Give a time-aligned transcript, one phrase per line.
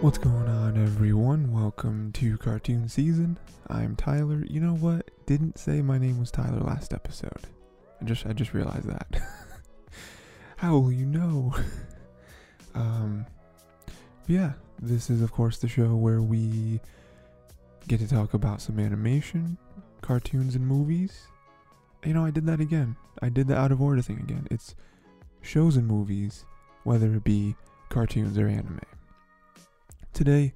[0.00, 1.52] What's going on, everyone?
[1.52, 3.38] Welcome to cartoon season.
[3.68, 4.42] I'm Tyler.
[4.48, 5.10] You know what?
[5.26, 7.42] Didn't say my name was Tyler last episode.
[8.00, 9.20] I just I just realized that.
[10.56, 11.54] How will you know?
[12.74, 13.26] um,
[14.26, 16.80] yeah, this is of course the show where we
[17.86, 19.58] get to talk about some animation,
[20.00, 21.26] cartoons, and movies.
[22.06, 22.96] You know, I did that again.
[23.20, 24.48] I did the out of order thing again.
[24.50, 24.74] It's
[25.42, 26.46] shows and movies,
[26.84, 27.54] whether it be
[27.90, 28.80] cartoons or anime.
[30.20, 30.52] Today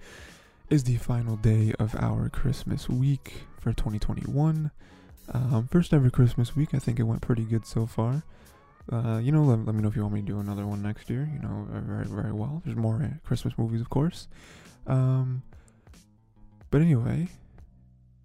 [0.69, 4.71] is the final day of our Christmas week for 2021.
[5.33, 6.75] Um, first ever Christmas week.
[6.75, 8.25] I think it went pretty good so far.
[8.93, 10.83] Uh, you know, let, let, me know if you want me to do another one
[10.83, 11.31] next year.
[11.33, 12.61] You know, very, very well.
[12.67, 14.29] There's more uh, Christmas movies, of course.
[14.87, 15.43] Um,
[16.71, 17.29] but anyway,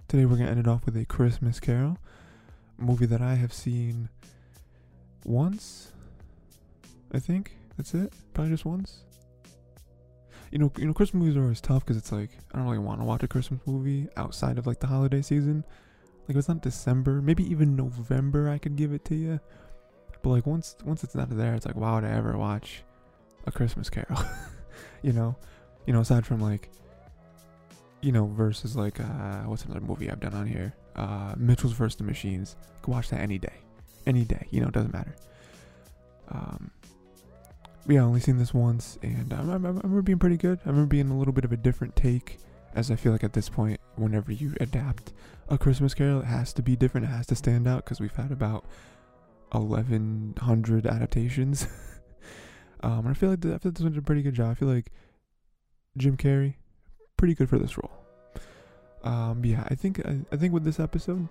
[0.10, 2.00] today we're going to end it off with a Christmas Carol
[2.78, 4.10] movie that I have seen
[5.24, 5.94] once.
[7.14, 8.12] I think that's it.
[8.34, 9.04] Probably just once
[10.52, 12.80] you know, you know, Christmas movies are always tough because it's like I don't really
[12.80, 15.64] want to watch a Christmas movie outside of like the holiday season.
[16.22, 19.40] Like if it's not December, maybe even November, I could give it to you.
[20.22, 22.84] But like once once it's not there, it's like why would I ever watch
[23.46, 24.22] a Christmas Carol?
[25.02, 25.36] you know,
[25.86, 26.70] you know, aside from like,
[28.02, 30.74] you know, versus like uh, what's another movie I've done on here?
[30.96, 31.96] Uh, Mitchell's vs.
[31.96, 32.56] the Machines.
[32.78, 33.54] I could watch that any day,
[34.06, 34.48] any day.
[34.50, 35.16] You know, it doesn't matter.
[36.30, 36.72] Um,
[37.88, 40.60] yeah, I only seen this once, and I, I, remember being pretty good.
[40.66, 42.38] I remember being a little bit of a different take,
[42.76, 45.14] as I feel like at this point, whenever you adapt
[45.50, 47.06] a Christmas Carol, it has to be different.
[47.06, 48.66] It has to stand out because we've had about
[49.52, 51.68] 1,100 adaptations.
[52.82, 54.52] um, and I feel like I feel like this one's a pretty good job.
[54.52, 54.92] I feel like
[55.98, 56.56] Jim Carrey,
[57.18, 57.92] pretty good for this role.
[59.04, 61.28] Um, yeah, I think I, I think with this episode,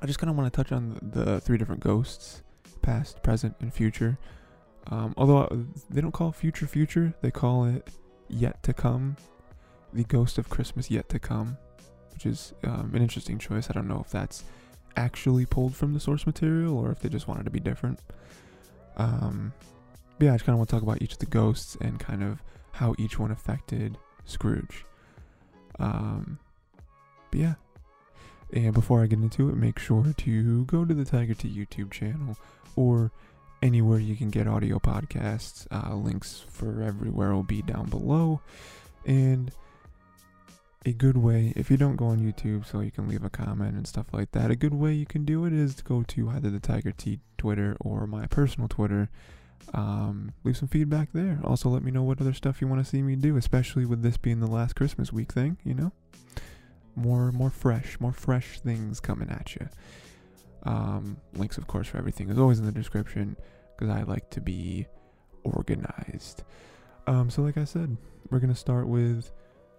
[0.00, 2.42] I just kind of want to touch on the, the three different ghosts,
[2.80, 4.18] past, present, and future.
[4.90, 5.56] Um, although uh,
[5.90, 7.88] they don't call future future, they call it
[8.28, 9.16] yet to come,
[9.92, 11.56] the ghost of Christmas yet to come,
[12.12, 13.70] which is um, an interesting choice.
[13.70, 14.44] I don't know if that's
[14.96, 18.00] actually pulled from the source material or if they just wanted to be different.
[18.96, 19.52] Um,
[20.18, 21.98] but yeah, I just kind of want to talk about each of the ghosts and
[21.98, 22.42] kind of
[22.72, 24.84] how each one affected Scrooge.
[25.78, 26.38] Um,
[27.30, 27.54] but yeah.
[28.52, 31.90] And before I get into it, make sure to go to the Tiger T YouTube
[31.90, 32.36] channel
[32.76, 33.10] or
[33.62, 35.66] anywhere you can get audio podcasts.
[35.70, 38.40] Uh, links for everywhere will be down below.
[39.06, 39.52] And
[40.84, 43.76] a good way, if you don't go on YouTube so you can leave a comment
[43.76, 46.30] and stuff like that, a good way you can do it is to go to
[46.30, 49.08] either the Tiger T Twitter or my personal Twitter.
[49.72, 51.38] Um, leave some feedback there.
[51.44, 54.02] Also, let me know what other stuff you want to see me do, especially with
[54.02, 55.92] this being the last Christmas week thing, you know?
[56.96, 59.68] More, more fresh, more fresh things coming at you.
[60.64, 63.36] Um, links, of course, for everything is always in the description
[63.76, 64.86] because I like to be
[65.44, 66.44] organized.
[67.06, 67.96] Um, so, like I said,
[68.30, 69.30] we're gonna start with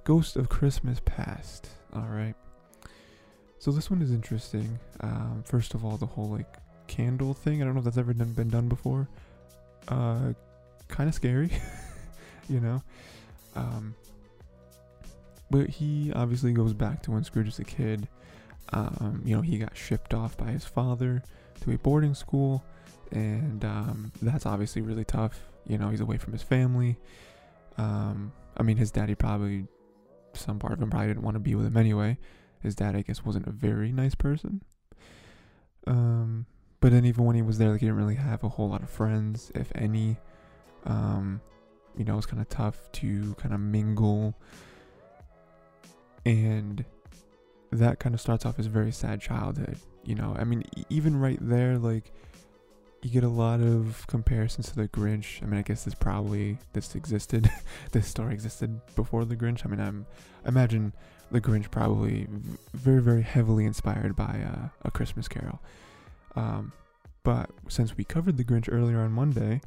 [0.03, 1.69] Ghost of Christmas Past.
[1.93, 2.35] All right.
[3.59, 4.77] So this one is interesting.
[4.99, 6.57] Um, first of all, the whole like
[6.87, 7.61] candle thing.
[7.61, 9.07] I don't know if that's ever done, been done before.
[9.87, 10.33] Uh,
[10.89, 11.49] kind of scary,
[12.49, 12.83] you know.
[13.55, 13.95] Um,
[15.49, 18.07] but he obviously goes back to when Scrooge was a kid
[18.69, 21.23] um, you know, he got shipped off by his father
[21.61, 22.63] to a boarding school,
[23.11, 25.39] and um, that's obviously really tough.
[25.67, 26.97] You know, he's away from his family.
[27.77, 29.67] Um, I mean, his daddy probably,
[30.33, 32.17] some part of him probably didn't want to be with him anyway.
[32.61, 34.61] His dad, I guess, wasn't a very nice person.
[35.85, 36.45] Um,
[36.79, 38.83] but then even when he was there, like he didn't really have a whole lot
[38.83, 40.17] of friends, if any.
[40.85, 41.41] Um,
[41.97, 44.35] you know, it was kind of tough to kind of mingle.
[46.25, 46.83] And
[47.79, 49.77] that kind of starts off as very sad childhood.
[50.03, 52.11] You know, I mean, even right there, like
[53.01, 55.41] you get a lot of comparisons to the Grinch.
[55.43, 57.49] I mean, I guess this probably this existed,
[57.91, 59.65] this story existed before the Grinch.
[59.65, 60.05] I mean, I'm
[60.45, 60.93] I imagine
[61.31, 62.27] the Grinch probably
[62.73, 65.59] very very heavily inspired by uh, a Christmas Carol.
[66.35, 66.71] Um,
[67.23, 69.61] but since we covered the Grinch earlier on Monday,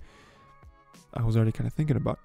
[1.14, 2.20] I was already kind of thinking about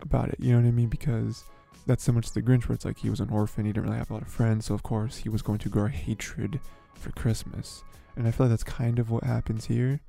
[0.00, 0.36] about it.
[0.38, 0.88] You know what I mean?
[0.88, 1.44] Because
[1.86, 3.98] that's so much the Grinch, where it's like he was an orphan, he didn't really
[3.98, 6.60] have a lot of friends, so of course he was going to grow hatred
[6.94, 7.82] for Christmas.
[8.16, 10.00] And I feel like that's kind of what happens here,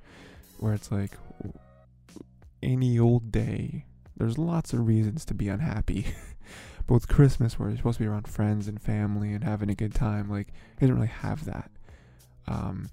[0.59, 1.17] where it's like
[2.61, 3.85] any old day,
[4.17, 6.05] there's lots of reasons to be unhappy.
[6.87, 9.75] but with Christmas, where you're supposed to be around friends and family and having a
[9.75, 10.47] good time, like
[10.79, 11.71] he didn't really have that.
[12.47, 12.89] Um,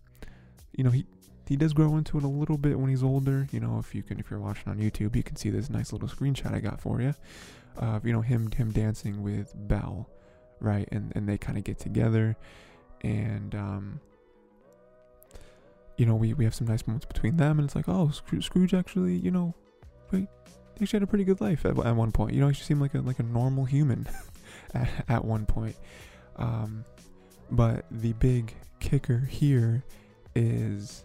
[0.72, 1.06] you know, he
[1.52, 3.46] he does grow into it a little bit when he's older.
[3.52, 5.92] You know, if you can, if you're watching on YouTube, you can see this nice
[5.92, 7.14] little screenshot I got for you
[7.76, 10.08] of you know him him dancing with Belle,
[10.60, 10.88] right?
[10.90, 12.36] And and they kind of get together,
[13.02, 14.00] and um,
[15.98, 18.72] you know we we have some nice moments between them, and it's like oh Scrooge
[18.72, 19.54] actually you know,
[20.10, 20.28] wait,
[20.80, 22.34] actually had a pretty good life at, at one point.
[22.34, 24.08] You know, he seemed like a like a normal human
[24.74, 25.76] at, at one point.
[26.36, 26.86] Um,
[27.50, 29.84] but the big kicker here
[30.34, 31.04] is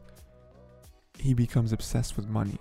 [1.19, 2.58] he becomes obsessed with money.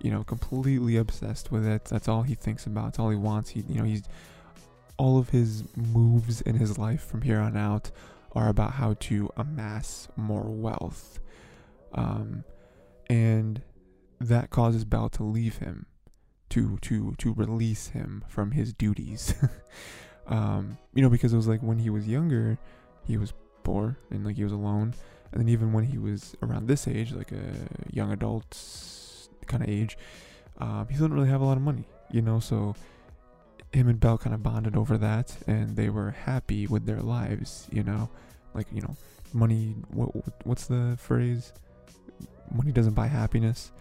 [0.00, 1.86] You know, completely obsessed with it.
[1.86, 2.88] That's all he thinks about.
[2.88, 3.50] It's all he wants.
[3.50, 4.04] He, you know, he's
[4.98, 7.90] all of his moves in his life from here on out
[8.32, 11.18] are about how to amass more wealth.
[11.94, 12.44] Um,
[13.08, 13.62] and
[14.20, 15.86] that causes Belle to leave him,
[16.50, 19.34] to to to release him from his duties.
[20.26, 22.58] um, you know, because it was like when he was younger,
[23.04, 23.32] he was
[23.62, 24.94] poor and like he was alone,
[25.32, 28.58] and then even when he was around this age, like a young adult
[29.46, 29.98] kind of age,
[30.58, 31.84] um, he didn't really have a lot of money.
[32.10, 32.74] You know, so
[33.72, 37.68] him and Belle kind of bonded over that, and they were happy with their lives.
[37.70, 38.08] You know,
[38.54, 38.96] like you know,
[39.32, 39.74] money.
[39.92, 40.10] What
[40.46, 41.52] what's the phrase?
[42.54, 43.72] Money doesn't buy happiness.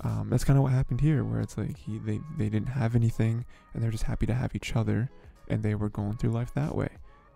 [0.00, 2.94] Um, that's kind of what happened here, where it's like he they they didn't have
[2.94, 3.44] anything,
[3.74, 5.10] and they're just happy to have each other,
[5.48, 6.88] and they were going through life that way.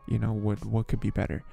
[0.09, 1.45] You know what what could be better?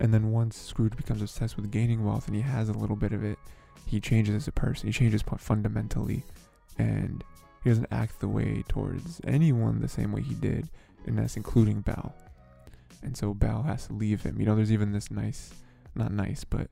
[0.00, 3.12] And then once Scrooge becomes obsessed with gaining wealth, and he has a little bit
[3.12, 3.38] of it,
[3.86, 4.88] he changes as a person.
[4.88, 6.24] He changes fundamentally,
[6.78, 7.22] and
[7.62, 10.68] he doesn't act the way towards anyone the same way he did,
[11.06, 12.14] and that's including Belle.
[13.02, 14.40] And so Belle has to leave him.
[14.40, 15.52] You know, there's even this nice,
[15.94, 16.68] not nice, but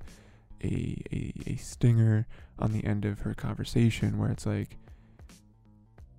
[0.62, 2.26] a, a, a stinger
[2.58, 4.76] on the end of her conversation where it's like,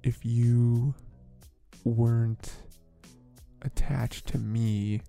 [0.03, 0.93] if you
[1.83, 2.51] weren't
[3.63, 5.01] attached to me,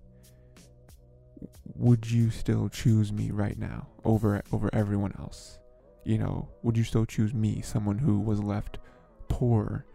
[1.75, 5.59] would you still choose me right now over over everyone else?
[6.03, 8.79] You know, would you still choose me, someone who was left
[9.27, 9.85] poor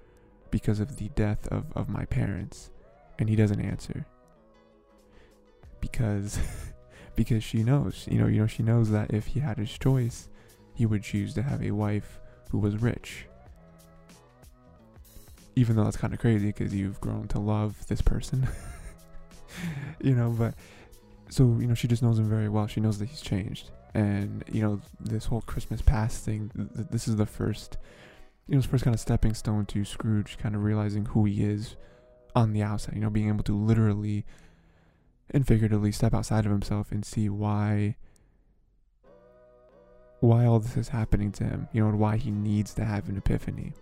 [0.50, 2.70] because of the death of, of my parents?
[3.18, 4.06] And he doesn't answer.
[5.80, 6.38] Because
[7.16, 10.28] because she knows, you know, you know, she knows that if he had his choice,
[10.74, 12.20] he would choose to have a wife
[12.50, 13.26] who was rich.
[15.56, 18.46] Even though that's kind of crazy because you've grown to love this person.
[20.02, 20.54] you know, but
[21.28, 22.66] so, you know, she just knows him very well.
[22.66, 23.70] She knows that he's changed.
[23.94, 27.78] And, you know, this whole Christmas past thing, th- this is the first,
[28.46, 31.42] you know, his first kind of stepping stone to Scrooge kind of realizing who he
[31.42, 31.76] is
[32.34, 34.24] on the outside, you know, being able to literally
[35.30, 37.96] and figuratively step outside of himself and see why
[40.20, 43.08] why all this is happening to him, you know, and why he needs to have
[43.08, 43.72] an epiphany.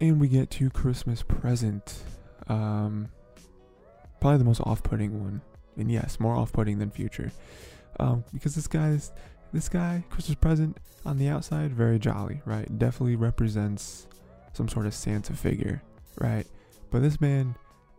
[0.00, 2.02] And we get to Christmas present.
[2.48, 3.08] Um,
[4.20, 5.40] probably the most off-putting one,
[5.76, 7.32] and yes, more off-putting than future,
[8.00, 9.12] um, because this guy's
[9.52, 12.78] this guy Christmas present on the outside very jolly, right?
[12.78, 14.06] Definitely represents
[14.52, 15.82] some sort of Santa figure,
[16.18, 16.46] right?
[16.90, 17.54] But this man,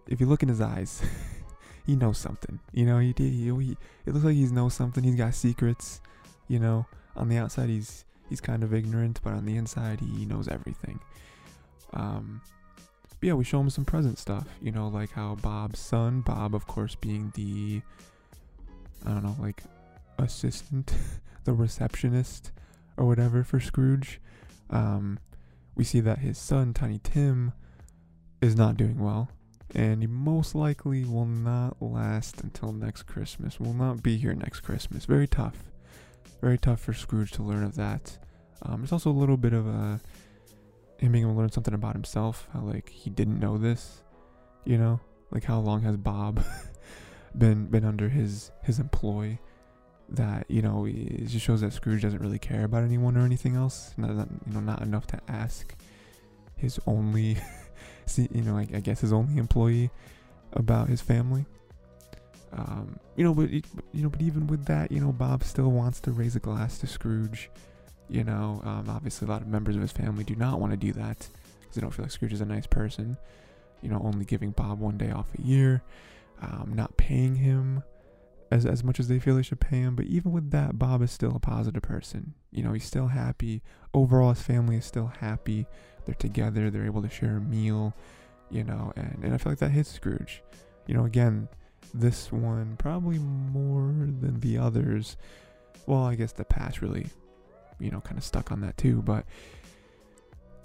[0.07, 1.01] if you look in his eyes,
[1.85, 2.59] he knows something.
[2.71, 5.03] You know, he, he, he it looks like he knows something.
[5.03, 6.01] He's got secrets.
[6.47, 6.85] You know,
[7.15, 10.99] on the outside he's he's kind of ignorant, but on the inside he knows everything.
[11.93, 12.41] Um,
[13.23, 14.49] but yeah, we show him some present stuff.
[14.61, 17.81] You know, like how Bob's son, Bob, of course, being the
[19.05, 19.63] I don't know, like
[20.19, 20.93] assistant,
[21.45, 22.51] the receptionist,
[22.97, 24.19] or whatever for Scrooge.
[24.69, 25.19] Um,
[25.73, 27.53] we see that his son, Tiny Tim,
[28.41, 29.29] is not doing well,
[29.73, 33.57] and he most likely will not last until next Christmas.
[33.57, 35.05] Will not be here next Christmas.
[35.05, 35.63] Very tough.
[36.41, 38.17] Very tough for Scrooge to learn of that.
[38.63, 40.01] Um, there's also a little bit of a
[41.03, 42.47] him being able to learn something about himself.
[42.53, 44.03] How like he didn't know this,
[44.65, 44.99] you know,
[45.31, 46.43] like how long has Bob
[47.37, 49.37] been been under his his employ?
[50.09, 53.55] That you know, it just shows that Scrooge doesn't really care about anyone or anything
[53.55, 53.93] else.
[53.97, 55.75] Not, not you know, not enough to ask
[56.55, 57.37] his only
[58.05, 59.89] see, you know, I, I, guess his only employee
[60.51, 61.45] about his family.
[62.51, 65.99] Um, you know, but you know, but even with that, you know, Bob still wants
[66.01, 67.49] to raise a glass to Scrooge.
[68.13, 70.77] You know, um, obviously, a lot of members of his family do not want to
[70.77, 71.27] do that
[71.59, 73.17] because they don't feel like Scrooge is a nice person.
[73.81, 75.81] You know, only giving Bob one day off a year,
[76.39, 77.81] um, not paying him
[78.51, 79.95] as as much as they feel they should pay him.
[79.95, 82.35] But even with that, Bob is still a positive person.
[82.51, 83.63] You know, he's still happy.
[83.95, 85.65] Overall, his family is still happy
[86.05, 87.93] they're together, they're able to share a meal,
[88.51, 90.43] you know, and, and I feel like that hits Scrooge.
[90.85, 91.47] You know, again,
[91.93, 93.91] this one probably more
[94.21, 95.17] than the others.
[95.85, 97.07] Well, I guess the past really,
[97.83, 99.25] you know, kind of stuck on that too, but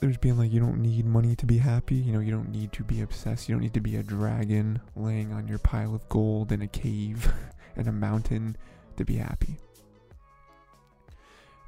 [0.00, 2.70] there's being like you don't need money to be happy you know you don't need
[2.70, 6.08] to be obsessed you don't need to be a dragon laying on your pile of
[6.08, 7.32] gold in a cave
[7.76, 8.56] in a mountain
[8.96, 9.56] to be happy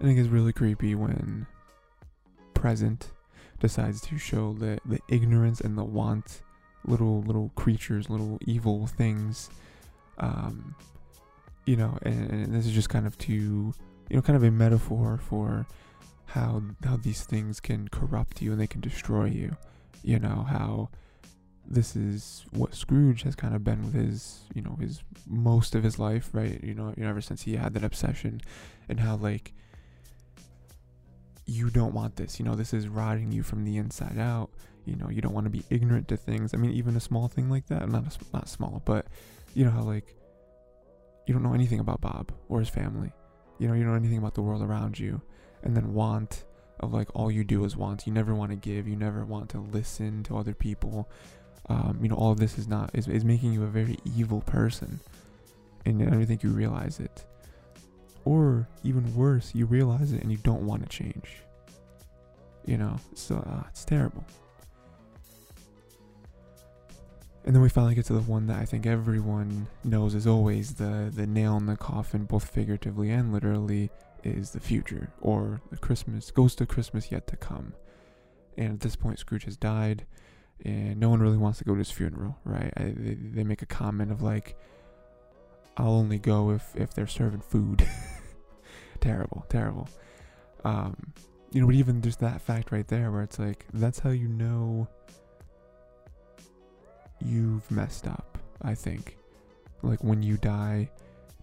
[0.00, 1.44] i think it's really creepy when
[2.54, 3.10] present
[3.58, 6.42] decides to show the, the ignorance and the want
[6.84, 9.50] little little creatures, little evil things.
[10.18, 10.74] Um,
[11.66, 13.72] you know, and, and this is just kind of to
[14.10, 15.66] you know, kind of a metaphor for
[16.26, 19.56] how how these things can corrupt you and they can destroy you.
[20.02, 20.90] You know how
[21.66, 25.84] this is what Scrooge has kind of been with his, you know, his most of
[25.84, 26.62] his life, right?
[26.62, 28.40] You know, you know, ever since he had that obsession,
[28.88, 29.52] and how like
[31.46, 32.38] you don't want this.
[32.38, 34.50] You know, this is rotting you from the inside out.
[34.86, 36.52] You know, you don't want to be ignorant to things.
[36.52, 39.06] I mean, even a small thing like that, not a, not small, but
[39.54, 40.16] you know how like
[41.26, 43.12] you don't know anything about Bob or his family.
[43.60, 45.20] You know, you don't know anything about the world around you,
[45.62, 46.44] and then want
[46.80, 48.06] of like all you do is want.
[48.06, 48.88] You never want to give.
[48.88, 51.08] You never want to listen to other people.
[51.68, 54.40] Um, you know, all of this is not is, is making you a very evil
[54.40, 54.98] person,
[55.84, 57.24] and I don't think you realize it.
[58.24, 61.36] Or even worse, you realize it and you don't want to change.
[62.66, 64.24] You know, so uh, it's terrible.
[67.44, 70.74] And then we finally get to the one that I think everyone knows is always
[70.74, 73.90] the the nail in the coffin, both figuratively and literally,
[74.22, 77.72] is the future or the Christmas ghost of Christmas yet to come.
[78.56, 80.04] And at this point, Scrooge has died,
[80.64, 82.72] and no one really wants to go to his funeral, right?
[82.76, 84.56] I, they, they make a comment of like,
[85.78, 87.86] "I'll only go if if they're serving food."
[89.00, 89.88] terrible, terrible.
[90.64, 91.14] Um,
[91.52, 94.28] you know, but even just that fact right there, where it's like, that's how you
[94.28, 94.88] know
[97.24, 98.38] you've messed up.
[98.62, 99.16] I think,
[99.82, 100.90] like when you die,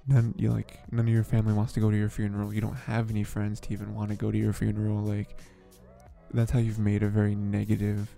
[0.08, 2.54] none you like none of your family wants to go to your funeral.
[2.54, 5.00] You don't have any friends to even want to go to your funeral.
[5.00, 5.40] Like,
[6.34, 8.16] that's how you've made a very negative,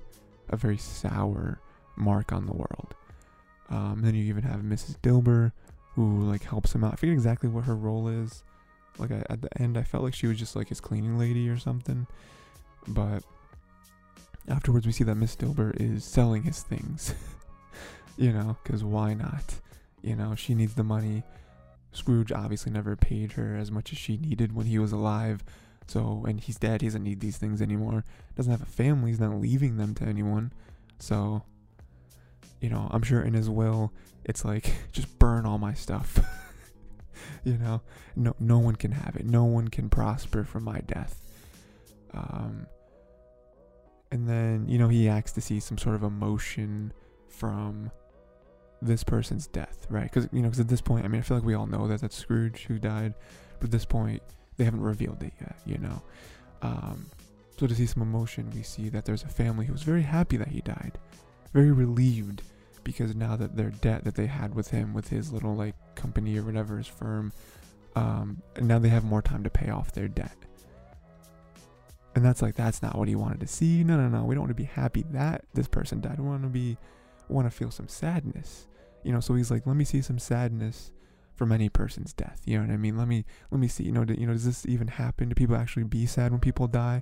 [0.50, 1.60] a very sour
[1.96, 2.96] mark on the world.
[3.70, 4.98] Um, then you even have Mrs.
[5.00, 5.52] Dilber,
[5.96, 6.94] who like helps him out.
[6.94, 8.44] I forget exactly what her role is.
[8.98, 11.48] Like I, at the end, I felt like she was just like his cleaning lady
[11.50, 12.08] or something.
[12.88, 13.24] But
[14.48, 17.14] afterwards, we see that Miss Dilber is selling his things.
[18.20, 19.56] you know, because why not?
[20.02, 21.24] You know, she needs the money.
[21.94, 25.42] Scrooge obviously never paid her as much as she needed when he was alive.
[25.88, 26.82] So, and he's dead.
[26.82, 28.04] He doesn't need these things anymore.
[28.36, 29.12] Doesn't have a family.
[29.12, 30.52] He's not leaving them to anyone.
[31.00, 31.44] So,
[32.60, 33.94] you know, I'm sure in his will,
[34.26, 36.20] it's like, just burn all my stuff.
[37.46, 37.82] you know,
[38.18, 39.26] no, no one can have it.
[39.26, 41.22] No one can prosper from my death.
[42.14, 42.68] Um,
[44.12, 46.92] and then, you know, he acts to see some sort of emotion
[47.30, 47.92] from
[48.82, 50.04] this person's death, right?
[50.04, 51.88] Because you know, because at this point, I mean, I feel like we all know
[51.88, 53.14] that that's Scrooge who died,
[53.60, 54.22] but at this point,
[54.58, 56.02] they haven't revealed it yet, you know.
[56.62, 57.06] Um,
[57.58, 60.38] so to see some emotion, we see that there's a family who was very happy
[60.38, 60.98] that he died,
[61.54, 62.44] very relieved
[62.84, 66.38] because now that their debt that they had with him, with his little like company
[66.38, 67.34] or whatever, his firm,
[67.96, 70.36] um, now they have more time to pay off their debt.
[72.16, 73.84] And that's like that's not what he wanted to see.
[73.84, 74.26] No, no, no.
[74.26, 76.20] We don't want to be happy that this person died.
[76.20, 76.78] We want to be
[77.30, 78.68] want to feel some sadness.
[79.04, 80.92] You know, so he's like, let me see some sadness
[81.36, 82.42] from any person's death.
[82.46, 82.98] You know what I mean?
[82.98, 83.86] Let me let me see.
[83.86, 85.30] You know, do, you know, does this even happen?
[85.30, 87.02] Do people actually be sad when people die?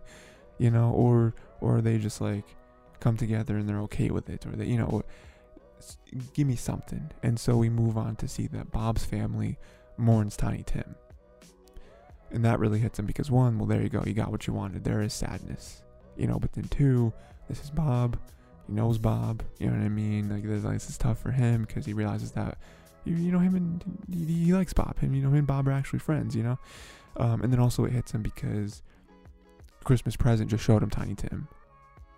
[0.60, 2.46] You know, or or are they just like
[3.00, 5.04] come together and they're okay with it, or they, you know,
[6.34, 7.12] give me something.
[7.24, 9.58] And so we move on to see that Bob's family
[9.98, 10.96] mourns Tiny Tim.
[12.32, 14.54] And that really hits him because one, well, there you go, you got what you
[14.54, 14.84] wanted.
[14.84, 15.84] There is sadness,
[16.18, 16.40] you know.
[16.40, 17.14] But then two,
[17.48, 18.20] this is Bob
[18.68, 19.44] he knows Bob.
[19.60, 20.30] You know what I mean?
[20.30, 22.58] Like this, like, this is tough for him because he realizes that
[23.06, 25.00] you, know him and he, he, likes Bob.
[25.00, 26.36] Him, you know, him and Bob are actually friends.
[26.36, 26.60] You know,
[27.18, 28.82] um, and then also it hits him because
[29.84, 31.48] Christmas present just showed him Tiny Tim,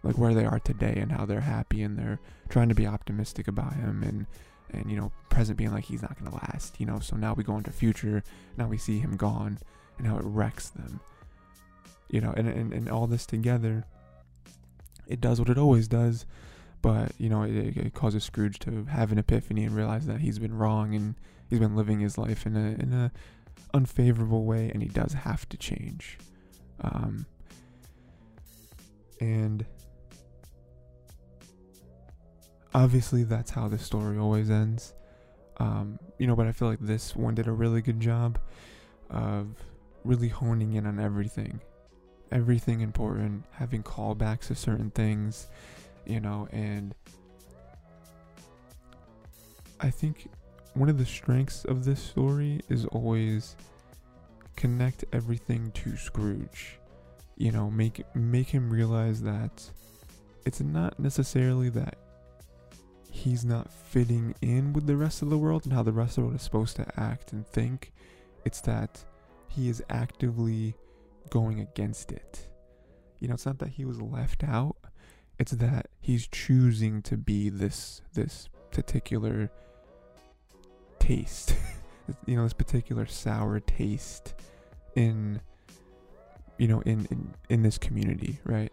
[0.03, 3.47] like where they are today and how they're happy and they're trying to be optimistic
[3.47, 4.25] about him and
[4.71, 6.79] and you know present being like he's not gonna last.
[6.79, 8.23] You know, so now we go into future.
[8.57, 9.59] Now we see him gone
[9.97, 10.99] and how it wrecks them.
[12.09, 13.85] You know, and and, and all this together
[15.09, 16.25] it does what it always does.
[16.81, 20.39] But you know, it, it causes Scrooge to have an epiphany and realize that he's
[20.39, 21.15] been wrong and
[21.49, 23.11] he's been living his life in a in a
[23.73, 26.17] unfavorable way, and he does have to change.
[26.81, 27.25] Um,
[29.19, 29.65] and
[32.73, 34.93] obviously, that's how the story always ends.
[35.57, 38.39] Um, you know, but I feel like this one did a really good job
[39.09, 39.47] of
[40.05, 41.59] really honing in on everything
[42.31, 45.47] everything important, having callbacks to certain things,
[46.05, 46.95] you know, and
[49.79, 50.29] I think
[50.73, 53.55] one of the strengths of this story is always
[54.55, 56.77] connect everything to Scrooge.
[57.37, 59.63] You know, make make him realize that
[60.45, 61.95] it's not necessarily that
[63.09, 66.15] he's not fitting in with the rest of the world and how the rest of
[66.15, 67.93] the world is supposed to act and think.
[68.45, 69.03] It's that
[69.47, 70.75] he is actively
[71.29, 72.47] going against it.
[73.19, 74.77] You know, it's not that he was left out.
[75.37, 79.49] It's that he's choosing to be this this particular
[80.99, 81.55] taste.
[82.25, 84.33] you know, this particular sour taste
[84.95, 85.41] in
[86.57, 88.71] you know, in in, in this community, right?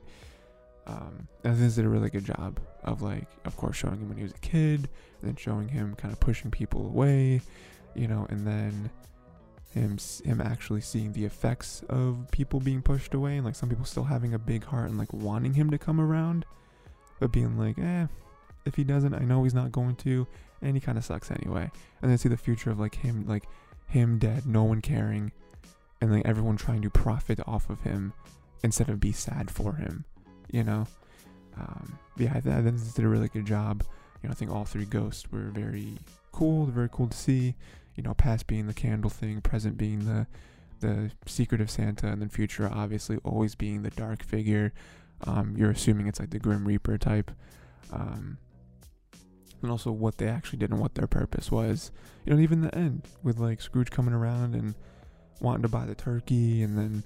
[0.87, 4.23] Um, they did a really good job of like, of course, showing him when he
[4.23, 4.89] was a kid,
[5.21, 7.41] and then showing him kind of pushing people away,
[7.95, 8.91] you know, and then
[9.71, 13.85] him him actually seeing the effects of people being pushed away, and like some people
[13.85, 16.45] still having a big heart and like wanting him to come around,
[17.21, 18.07] but being like, eh,
[18.65, 20.27] if he doesn't, I know he's not going to,
[20.63, 21.71] and he kind of sucks anyway.
[22.03, 23.45] And then see the future of like him, like
[23.89, 25.33] him dead, no one caring,
[26.01, 28.13] and like everyone trying to profit off of him
[28.63, 30.05] instead of be sad for him,
[30.51, 30.87] you know.
[31.59, 33.85] Um, yeah, I, th- I think did a really good job.
[34.23, 35.99] You know, I think all three ghosts were very
[36.33, 37.55] cool, very cool to see.
[37.97, 40.27] You know, past being the candle thing, present being the
[40.81, 44.73] the secret of Santa, and then future obviously always being the dark figure.
[45.25, 47.31] Um, you're assuming it's like the Grim Reaper type.
[47.91, 48.37] Um,
[49.63, 51.91] and also what they actually did and what their purpose was.
[52.25, 54.75] You know, even the end with like Scrooge coming around and
[55.41, 57.05] wanting to buy the turkey, and then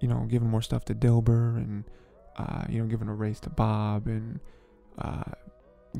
[0.00, 1.84] you know giving more stuff to Dilber, and
[2.36, 4.40] uh, you know giving a raise to Bob, and
[4.98, 5.32] uh,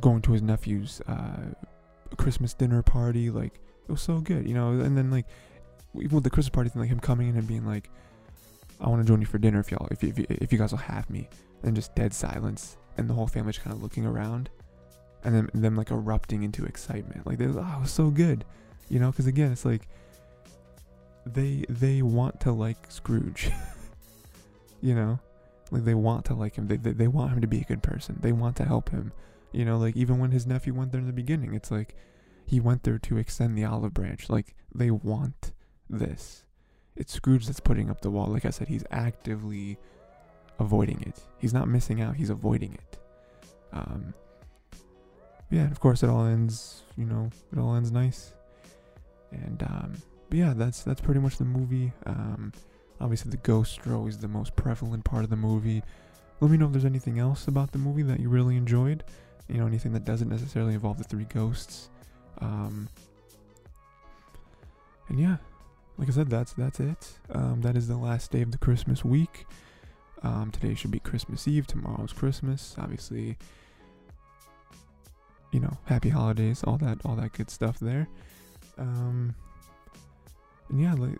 [0.00, 1.52] going to his nephew's uh,
[2.16, 3.30] Christmas dinner party.
[3.30, 4.70] Like it was so good, you know.
[4.70, 5.26] And then like
[5.94, 7.90] even with the Christmas party thing, like him coming in and being like,
[8.80, 10.58] "I want to join you for dinner if y'all, if you, if you, if you
[10.58, 11.28] guys will have me,"
[11.62, 14.50] and just dead silence, and the whole family just kind of looking around
[15.26, 17.26] and then them like erupting into excitement.
[17.26, 18.44] Like they, oh, it was so good,
[18.88, 19.10] you know?
[19.10, 19.88] Because again, it's like
[21.26, 23.50] they they want to like Scrooge,
[24.80, 25.18] you know,
[25.72, 26.68] like they want to like him.
[26.68, 28.18] They, they they want him to be a good person.
[28.20, 29.12] They want to help him,
[29.50, 29.78] you know.
[29.78, 31.96] Like even when his nephew went there in the beginning, it's like
[32.46, 34.30] he went there to extend the olive branch.
[34.30, 35.52] Like they want
[35.90, 36.44] this.
[36.94, 38.26] It's Scrooge that's putting up the wall.
[38.26, 39.78] Like I said, he's actively
[40.58, 41.20] avoiding it.
[41.38, 42.16] He's not missing out.
[42.16, 42.98] He's avoiding it.
[43.72, 44.14] Um,
[45.50, 48.32] yeah, and of course it all ends, you know, it all ends nice.
[49.32, 49.92] And um,
[50.30, 51.92] but yeah, that's that's pretty much the movie.
[52.06, 52.52] Um,
[53.00, 55.82] obviously the ghosts are always the most prevalent part of the movie.
[56.40, 59.04] Let me know if there's anything else about the movie that you really enjoyed.
[59.48, 61.90] You know, anything that doesn't necessarily involve the three ghosts.
[62.40, 62.88] Um,
[65.08, 65.36] and yeah,
[65.98, 67.12] like I said, that's that's it.
[67.30, 69.46] Um, that is the last day of the Christmas week.
[70.22, 71.66] Um, today should be Christmas Eve.
[71.66, 72.74] Tomorrow's Christmas.
[72.78, 73.36] Obviously,
[75.52, 78.08] you know, happy holidays, all that, all that good stuff there.
[78.78, 79.34] Um,
[80.68, 81.16] and yeah, like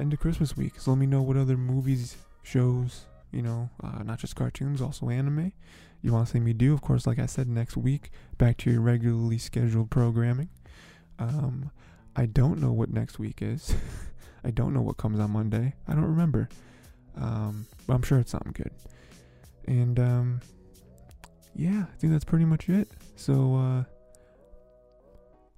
[0.00, 0.80] end of Christmas week.
[0.80, 5.08] So let me know what other movies, shows, you know, uh, not just cartoons, also
[5.08, 5.52] anime.
[6.02, 6.72] You want to see me do?
[6.72, 10.48] Of course, like I said, next week back to your regularly scheduled programming.
[11.18, 11.70] Um,
[12.14, 13.74] I don't know what next week is.
[14.44, 15.74] I don't know what comes on Monday.
[15.88, 16.48] I don't remember.
[17.16, 18.70] Um, but I'm sure it's something good.
[19.66, 20.40] And um,
[21.54, 22.88] yeah, I think that's pretty much it.
[23.16, 23.84] So, uh,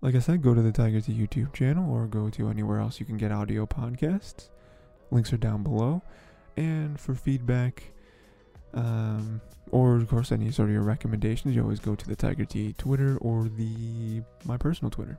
[0.00, 3.00] like I said, go to the Tiger T YouTube channel or go to anywhere else
[3.00, 4.48] you can get audio podcasts.
[5.10, 6.02] Links are down below.
[6.56, 7.84] And for feedback,
[8.74, 9.40] um,
[9.70, 12.74] or of course any sort of your recommendations, you always go to the Tiger T
[12.78, 15.18] Twitter or the my personal Twitter.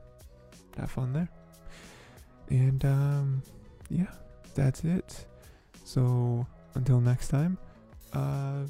[0.80, 1.28] Have fun there.
[2.48, 3.42] And um,
[3.90, 4.06] yeah,
[4.54, 5.26] that's it.
[5.84, 7.58] So until next time,
[8.12, 8.64] uh,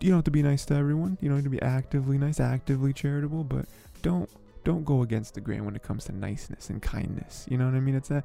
[0.00, 1.18] you don't have to be nice to everyone.
[1.20, 3.66] You don't have to be actively nice, actively charitable, but
[4.02, 4.28] don't
[4.64, 7.46] don't go against the grain when it comes to niceness and kindness.
[7.50, 7.94] You know what I mean?
[7.94, 8.24] It's a,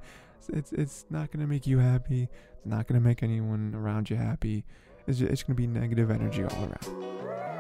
[0.49, 2.29] it's it's not gonna make you happy.
[2.57, 4.63] It's not gonna make anyone around you happy.
[5.07, 7.54] It's just, it's gonna be negative energy all around.